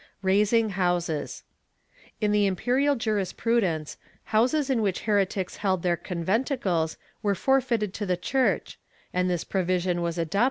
[0.15, 1.43] * RAZING HOUSES.
[2.19, 8.17] In the imperial jurisprudence, houses in which heretics held their conventicles were forfeited to the
[8.17, 8.79] Church
[9.13, 10.39] and this provision * Archivo de Simancas, Inquisicion, Leg.